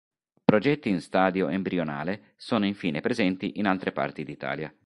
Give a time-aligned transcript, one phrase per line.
[0.43, 4.73] Progetti in stadio embrionale sono infine presenti in altre parti d'Italia.